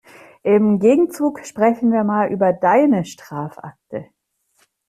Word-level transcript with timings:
Im 0.41 0.79
Gegenzug 0.79 1.45
sprechen 1.45 1.91
wir 1.91 2.03
mal 2.03 2.31
über 2.31 2.53
deine 2.53 3.05
Strafakte. 3.05 4.07